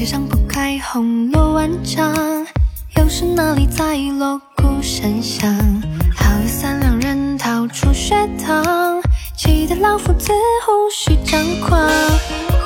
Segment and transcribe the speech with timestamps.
[0.00, 2.10] 街上铺开红罗万丈，
[2.96, 5.54] 又是哪里在锣鼓声响？
[6.16, 9.02] 好友三两人逃出学堂，
[9.36, 10.32] 气得老夫子
[10.64, 11.78] 胡须张狂。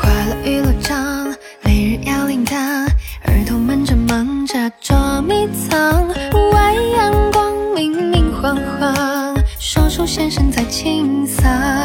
[0.01, 1.35] 花落玉罗帐，
[1.65, 2.87] 每日要铃铛，
[3.25, 6.07] 儿童们正忙着捉迷藏。
[6.35, 11.84] 屋外阳光明明晃晃，说书先生在清桑。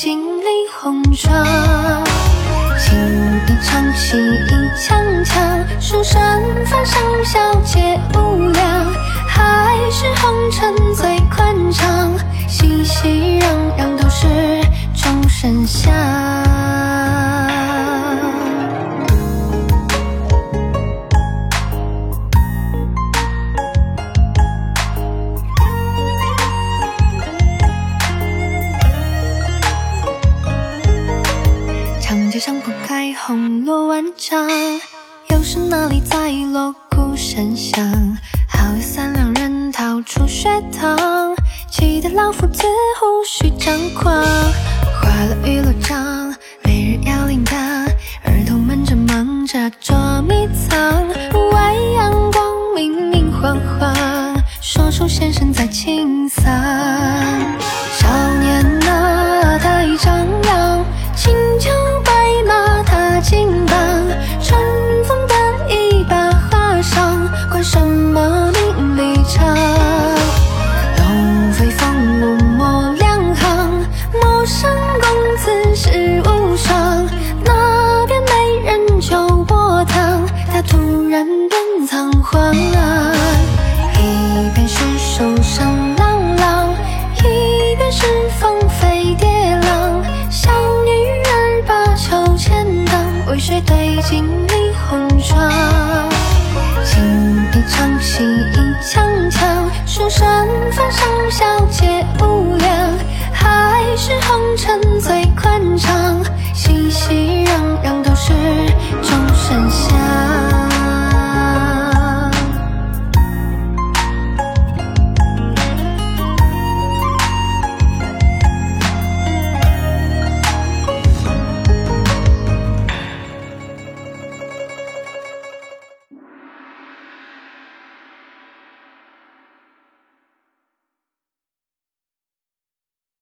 [0.00, 0.46] 锦里
[0.78, 1.44] 红妆？
[2.78, 2.96] 情
[3.48, 6.22] 一场，戏一腔腔，书生
[6.66, 8.86] 翻上小姐无量，
[9.26, 14.28] 还是红尘最宽敞，熙熙攘攘都是
[14.94, 16.47] 众生相。
[33.28, 34.48] 红罗万丈，
[35.28, 37.84] 又是哪里在锣鼓声响？
[38.48, 41.36] 好友三两人逃出学堂，
[41.70, 42.62] 气得老夫子
[42.98, 44.14] 胡须张狂。
[44.14, 46.34] 花落玉罗帐，
[46.64, 47.54] 每日要铃铛，
[48.24, 51.06] 儿童们正忙着捉迷藏。
[51.34, 52.42] 屋外阳光
[52.74, 56.44] 明明晃晃，说书先生在清嗓。
[57.92, 58.08] 少
[58.40, 60.47] 年啊，太张扬，
[81.10, 82.68] 染遍苍黄一
[84.54, 86.74] 边是书声朗朗
[87.24, 88.04] 一边是
[88.38, 89.26] 蜂飞蝶
[89.62, 90.04] 浪。
[90.30, 90.50] 小
[90.84, 90.90] 女
[91.24, 94.52] 儿把秋千荡为谁对镜理
[94.86, 95.50] 红妆
[96.84, 97.02] 青
[97.54, 100.28] 衣唱戏一腔腔书生
[100.72, 102.92] 风上小姐无梁
[103.32, 106.22] 还是红尘最宽敞